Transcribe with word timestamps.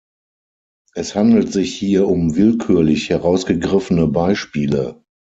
Es 0.95 1.13
handelt 1.13 1.51
sich 1.53 1.75
hier 1.77 2.07
um 2.07 2.35
willkürlich 2.35 3.11
herausgegriffene 3.11 4.07
Beispiele. 4.07 4.99